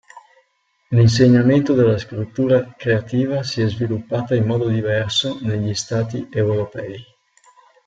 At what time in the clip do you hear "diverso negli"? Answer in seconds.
4.67-5.75